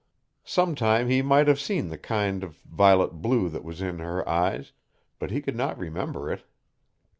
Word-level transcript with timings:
Some 0.47 0.73
time 0.73 1.07
he 1.09 1.21
might 1.21 1.47
have 1.47 1.59
seen 1.59 1.89
the 1.89 1.97
kind 1.99 2.43
of 2.43 2.55
violet 2.63 3.21
blue 3.21 3.49
that 3.49 3.63
was 3.63 3.83
in 3.83 3.99
her 3.99 4.27
eyes, 4.27 4.71
but 5.19 5.29
he 5.29 5.43
could 5.43 5.55
not 5.55 5.77
remember 5.77 6.31
it. 6.31 6.43